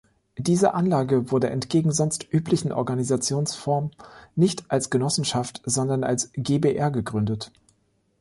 [0.39, 3.91] Diese Anlage wurde entgegen sonst üblichen Organisationsform
[4.35, 7.51] nicht als Genossenschaft, sondern als GbR gegründet.